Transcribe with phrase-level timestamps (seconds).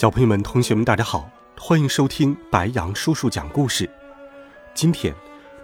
[0.00, 3.86] 小朋友们、同学们，大家好，欢迎收听白羊叔叔讲故事。
[4.72, 5.14] 今天，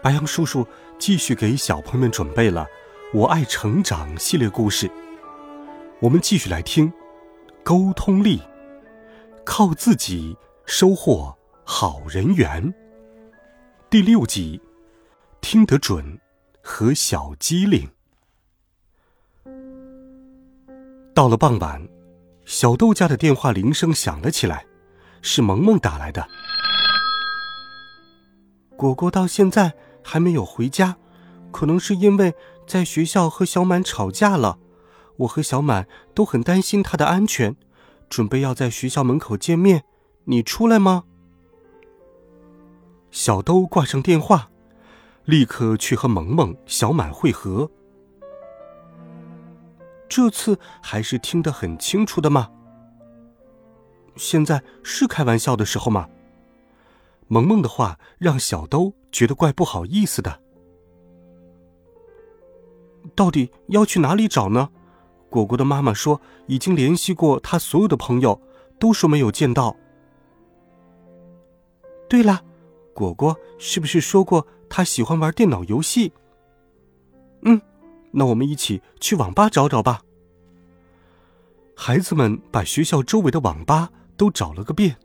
[0.02, 2.66] 白羊叔叔继续给小朋友们准备了
[3.18, 4.90] 《我爱成长》系列故事。
[6.00, 6.92] 我们继续来听，
[7.64, 8.42] 沟通力，
[9.42, 12.74] 靠自己收获好人缘。
[13.88, 14.60] 第六集，
[15.40, 16.20] 听得准
[16.60, 17.88] 和小机灵。
[21.14, 21.95] 到了傍晚。
[22.46, 24.64] 小豆家的电话铃声响了起来，
[25.20, 26.28] 是萌萌打来的。
[28.76, 30.96] 果果到现在还没有回家，
[31.50, 32.32] 可能是因为
[32.64, 34.58] 在学校和小满吵架了。
[35.16, 37.56] 我和小满都很担心他的安全，
[38.08, 39.82] 准备要在学校门口见面。
[40.26, 41.04] 你出来吗？
[43.10, 44.50] 小豆挂上电话，
[45.24, 47.70] 立刻去和萌萌、小满会合。
[50.08, 52.50] 这次还是听得很清楚的吗？
[54.16, 56.08] 现在是开玩笑的时候吗？
[57.28, 60.40] 萌萌的话让小兜觉得怪不好意思的。
[63.14, 64.70] 到底要去哪里找呢？
[65.28, 68.40] 果果的妈妈说已经联系过他所有的朋友，
[68.78, 69.76] 都说没有见到。
[72.08, 72.42] 对了，
[72.94, 76.12] 果果是不是说过他喜欢玩电脑游戏？
[77.42, 77.60] 嗯。
[78.18, 80.00] 那我们一起去网吧找找吧。
[81.76, 84.96] 孩子们把学校周围的网吧都找了个遍，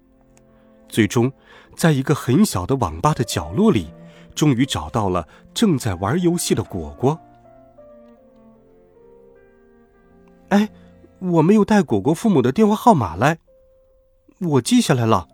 [0.87, 1.29] 最终，
[1.75, 3.93] 在一个很小的网吧的角落里，
[4.33, 7.19] 终于找到了正在玩游戏的果果。
[10.47, 10.69] 哎，
[11.19, 13.39] 我没有带果果父母的电话号码来，
[14.39, 15.27] 我记下来了。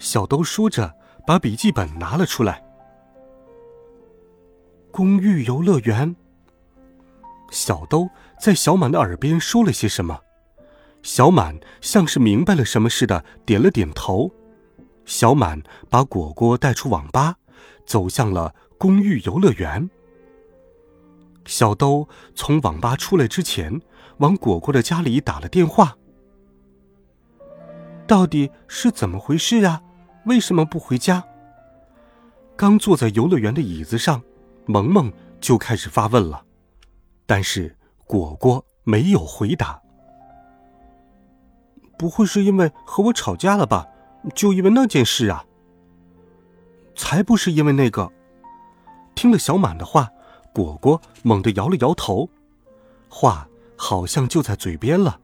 [0.00, 2.64] 小豆说着，把笔记本拿了出来。
[4.90, 6.16] 公寓游乐园。
[7.52, 8.08] 小兜
[8.40, 10.20] 在小满的耳边说了些什么，
[11.02, 14.32] 小满像是明白了什么似的点了点头。
[15.04, 17.36] 小满把果果带出网吧，
[17.84, 19.90] 走向了公寓游乐园。
[21.44, 23.82] 小兜从网吧出来之前，
[24.18, 25.96] 往果果的家里打了电话。
[28.06, 29.82] 到底是怎么回事啊？
[30.24, 31.22] 为什么不回家？
[32.56, 34.22] 刚坐在游乐园的椅子上，
[34.64, 36.46] 萌萌就开始发问了。
[37.32, 39.80] 但是果果没有回答。
[41.96, 43.88] 不会是因为和我吵架了吧？
[44.34, 45.42] 就因为那件事啊？
[46.94, 48.12] 才不是因为那个。
[49.14, 50.10] 听了小满的话，
[50.52, 52.28] 果果猛地摇了摇头，
[53.08, 55.18] 话好像就在嘴边了，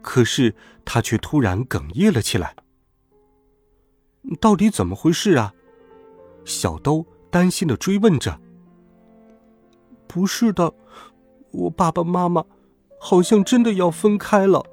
[0.00, 2.56] 可是他却突然哽咽了起来。
[4.40, 5.52] 到底怎么回事啊？
[6.46, 8.40] 小兜担心的追问着。
[10.06, 10.72] 不是的。
[11.54, 12.44] 我爸爸妈妈
[13.00, 14.64] 好像真的要分开了。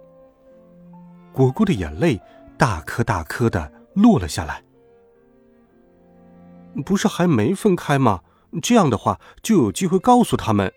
[1.31, 2.19] 果果的眼泪
[2.57, 4.63] 大颗大颗的落了下来。
[6.85, 8.21] 不是还没分开吗？
[8.61, 10.73] 这样的话就有机会告诉他们。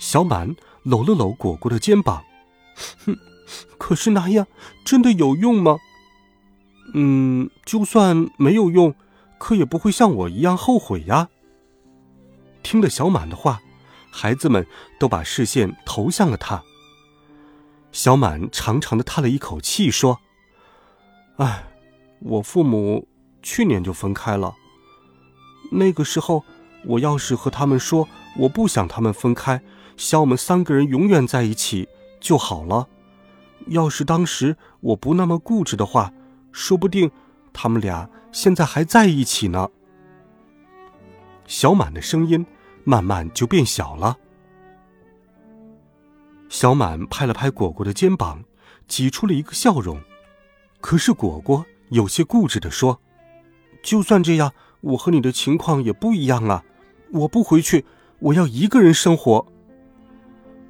[0.00, 2.24] 小满搂了搂果果的肩膀，
[3.04, 3.16] 哼，
[3.78, 4.46] 可是那样
[4.84, 5.78] 真的有用吗？
[6.94, 8.94] 嗯，就算没有用，
[9.38, 11.28] 可也不会像我一样后悔呀。
[12.62, 13.60] 听了小满的话。
[14.16, 14.64] 孩子们
[14.96, 16.62] 都把视线投向了他。
[17.90, 20.20] 小满长长的叹了一口气，说
[21.38, 21.64] ：“哎，
[22.20, 23.08] 我父母
[23.42, 24.54] 去年就分开了。
[25.72, 26.44] 那个时候，
[26.84, 28.08] 我要是和他们说
[28.38, 29.60] 我不想他们分开，
[29.96, 31.88] 想我们三个人永远在一起
[32.20, 32.86] 就好了。
[33.66, 36.12] 要是当时我不那么固执的话，
[36.52, 37.10] 说不定
[37.52, 39.70] 他们俩现在还在一起呢。”
[41.48, 42.46] 小满的声音。
[42.84, 44.16] 慢慢就变小了。
[46.48, 48.44] 小满拍了拍果果的肩膀，
[48.86, 50.00] 挤出了一个笑容。
[50.80, 53.00] 可是果果有些固执的说
[53.82, 54.52] ：“就算这样，
[54.82, 56.62] 我和你的情况也不一样啊！
[57.10, 57.84] 我不回去，
[58.18, 59.46] 我要一个人生活。”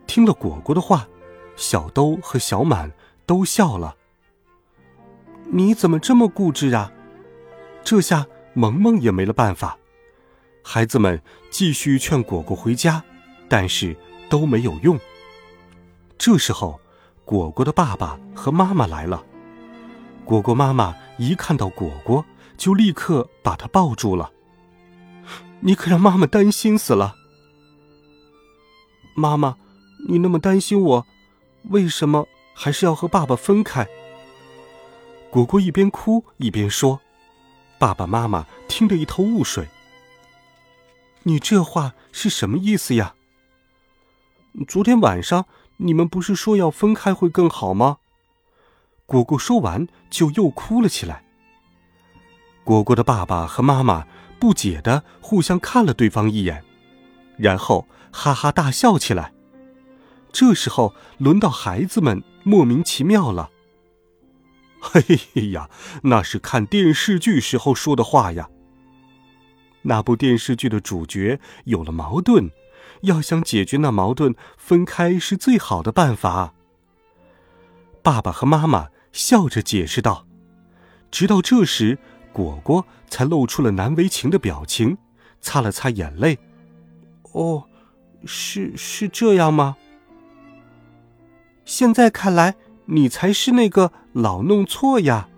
[0.07, 1.09] 听了果果的话，
[1.57, 2.93] 小兜和小满
[3.27, 3.97] 都笑了。
[5.51, 6.93] 你怎么这么固执啊？
[7.83, 9.77] 这下萌萌也没了办法。
[10.67, 11.21] 孩子们
[11.51, 13.05] 继续劝果果回家，
[13.49, 13.95] 但是
[14.31, 14.99] 都没有用。
[16.17, 16.81] 这时候，
[17.27, 19.23] 果果的爸爸和妈妈来了。
[20.25, 22.25] 果果妈妈一看到果果，
[22.57, 24.33] 就立刻把他抱住了。
[25.61, 27.15] 你可让妈妈担心死了。
[29.15, 29.57] 妈妈，
[30.09, 31.07] 你那么担心我，
[31.69, 33.87] 为什么还是要和爸爸分开？
[35.31, 37.01] 果果一边哭一边说。
[37.79, 39.69] 爸爸妈妈听得一头雾水。
[41.27, 43.15] 你这话是什么意思呀？
[44.69, 45.47] 昨天晚上
[45.79, 47.97] 你们不是说要分开会更好吗？
[49.07, 51.25] 果果说完就又哭了起来。
[52.63, 54.07] 果果的爸爸和妈妈
[54.39, 56.63] 不解的互相看了对方一眼，
[57.39, 59.33] 然后哈哈大笑起来。
[60.31, 63.51] 这时候轮到孩子们莫名其妙了。
[64.79, 65.01] 嘿
[65.53, 65.71] 呀，
[66.03, 68.51] 那是看电视剧时候说的话呀。
[69.85, 72.51] 那部电视剧的主角有了矛盾，
[73.03, 76.53] 要想解决那矛盾，分开是最好的办法。
[78.03, 80.27] 爸爸和妈妈笑着解释道。
[81.11, 81.99] 直到这时，
[82.33, 84.99] 果果才露出了难为情的表情，
[85.41, 86.39] 擦了擦眼泪。
[87.33, 87.65] 哦，
[88.27, 89.77] 是是这样吗？
[91.65, 92.57] 现在看来。
[92.87, 95.31] 你才是那个老弄错呀，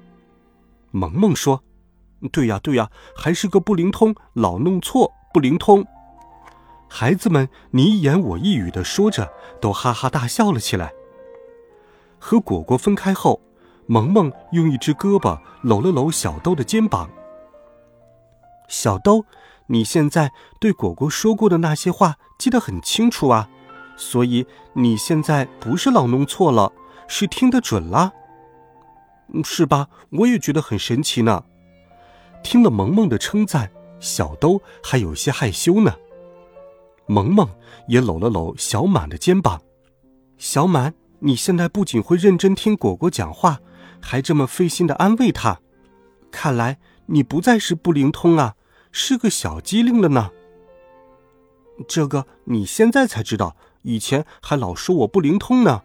[0.91, 1.63] 萌萌说
[2.29, 5.87] ：“对呀，对呀，还是个不灵通，老弄错，不灵通。”
[6.89, 10.93] 孩子们你一言我一语的说着，都哈哈大笑了起来。
[12.19, 13.41] 和果果分开后，
[13.87, 17.11] 萌萌用一只胳膊搂了搂小豆的肩膀。
[18.69, 19.25] 小豆，
[19.67, 23.49] 你现在对果果说过的那些话记得很清楚啊，
[23.97, 26.73] 所以你现在不是老弄错了。
[27.09, 28.13] 是听得准了，
[29.45, 29.87] 是吧？
[30.11, 31.45] 我也觉得很神奇呢。
[32.47, 35.93] 听了萌萌的称赞，小兜还有些害羞呢。
[37.07, 37.49] 萌萌
[37.89, 39.61] 也搂了搂小满的肩膀。
[40.39, 43.59] 小满，你现在不仅会认真听果果讲话，
[44.01, 45.61] 还这么费心的安慰他，
[46.31, 48.55] 看来你不再是不灵通啊，
[48.93, 50.31] 是个小机灵了呢。
[51.89, 55.83] 这个你现在才知道，以前还老说我不灵通呢。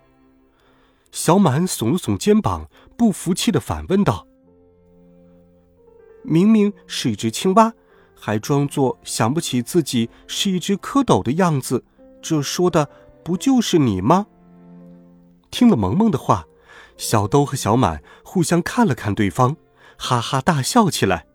[1.12, 4.28] 小满耸了耸肩膀，不服气的反问道
[6.24, 7.74] ：“明明是一只青蛙，
[8.16, 11.84] 还装作想不起自己是一只蝌蚪的样子，
[12.22, 12.90] 这说的
[13.24, 14.28] 不就是你吗？”
[15.52, 16.48] 听了萌萌的话，
[16.98, 19.58] 小兜和小满互相看了看对方，
[19.98, 21.26] 哈哈大笑起来。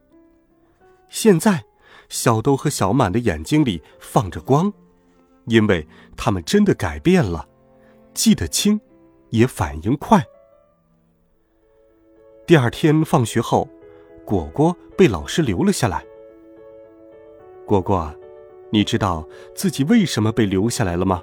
[1.09, 1.65] 现在，
[2.09, 4.73] 小兜和小满的眼睛里放着光，
[5.47, 5.87] 因为
[6.17, 7.49] 他们真的改变了，
[8.15, 8.81] 记得清。
[9.31, 10.25] 也反应快。
[12.47, 13.69] 第二天放学后，
[14.27, 16.05] 果果被老师留了下来。
[17.65, 18.13] 果果，
[18.71, 19.25] 你知道
[19.55, 21.23] 自己为什么被留下来了吗？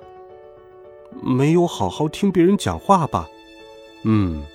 [1.22, 3.28] 没有好好听别人讲话吧？
[4.04, 4.46] 嗯，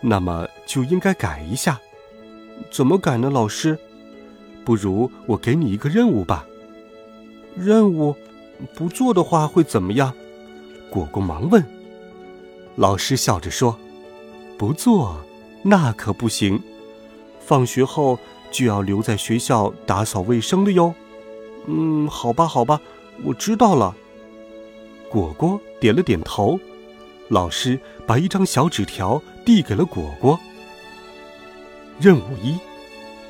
[0.00, 1.80] 那么就应该改一下。
[2.70, 3.28] 怎么改呢？
[3.28, 3.76] 老师，
[4.64, 6.46] 不如我给你一个任务吧。
[7.56, 8.14] 任务，
[8.76, 10.14] 不做的话会怎么样？
[10.88, 11.62] 果果忙问。
[12.76, 13.76] 老师笑着说
[14.56, 15.16] ：“不做，
[15.64, 16.62] 那可不行。
[17.46, 18.18] 放学后
[18.50, 20.92] 就要留在学校打扫卫生的哟。”
[21.68, 22.80] 嗯，好吧，好吧，
[23.24, 23.94] 我知道了。
[25.08, 26.58] 果果点了点头。
[27.28, 30.38] 老师把一张小纸条递给了果果。
[31.98, 32.56] 任务一：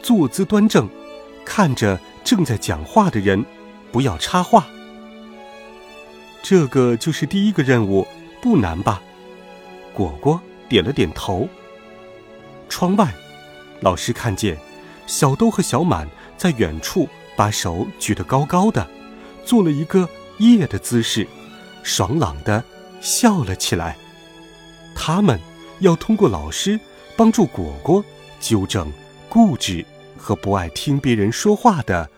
[0.02, 0.86] 坐姿端正，
[1.46, 3.42] 看着正在讲话的人，
[3.90, 4.66] 不要插话。
[6.42, 8.06] 这个就是第一个任务，
[8.42, 9.00] 不难吧？
[9.94, 11.48] 果果点了点头。
[12.68, 13.14] 窗外，
[13.80, 14.58] 老师看见
[15.06, 18.86] 小豆和小满在远处把手举得高高的，
[19.44, 21.26] 做了一个耶的姿势，
[21.82, 22.64] 爽朗的
[23.00, 23.96] 笑了起来。
[24.94, 25.38] 他们
[25.80, 26.80] 要通过老师
[27.16, 28.02] 帮助果果
[28.40, 28.90] 纠正
[29.28, 29.84] 固执
[30.16, 32.08] 和不爱听别人说话的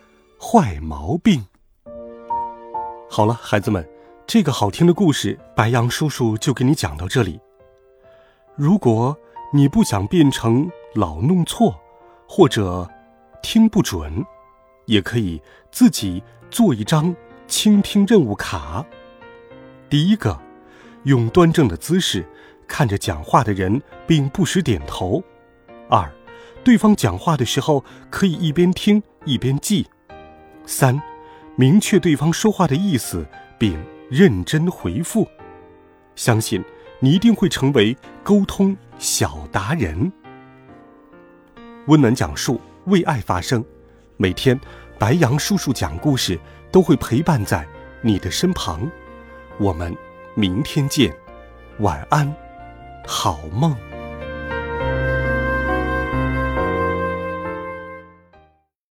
[0.40, 1.44] 坏毛病。
[3.10, 3.86] 好了，孩子们，
[4.26, 7.40] 这个好听的故事，白羊叔叔就给你讲到这里。
[8.54, 9.16] 如果
[9.52, 11.80] 你不想变成老弄错，
[12.26, 12.90] 或者
[13.40, 14.26] 听不准，
[14.86, 15.40] 也可以
[15.70, 17.14] 自己做一张
[17.46, 18.84] 倾听任务卡。
[19.88, 20.36] 第一个，
[21.04, 22.26] 用端正的姿势
[22.66, 25.22] 看着讲话的人，并不时点头；
[25.88, 26.10] 二，
[26.64, 29.84] 对方讲话的时候可以一边听一边记；
[30.66, 31.00] 三，
[31.54, 33.24] 明确对方说话的意思，
[33.56, 35.28] 并认真回复。
[36.16, 36.60] 相信。
[37.00, 40.12] 你一定会成为沟通小达人。
[41.88, 43.64] 温暖讲述，为爱发声。
[44.18, 44.58] 每天，
[44.98, 46.38] 白羊叔叔讲故事
[46.70, 47.66] 都会陪伴在
[48.02, 48.88] 你的身旁。
[49.58, 49.96] 我们
[50.34, 51.10] 明天见，
[51.78, 52.30] 晚安，
[53.06, 53.74] 好梦。